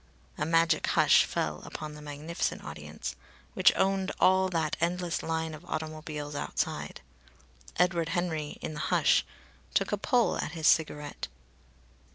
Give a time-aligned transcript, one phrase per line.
[0.35, 3.15] A magic hush fell upon the magnificent audience,
[3.53, 7.01] which owned all that endless line of automobiles outside.
[7.77, 9.23] Edward Henry, in the hush,
[9.75, 11.27] took a pull at his cigarette.